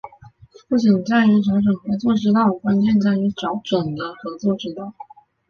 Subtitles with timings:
[0.67, 4.95] 不仅在于找准合作之道，关键在于找准了合作之道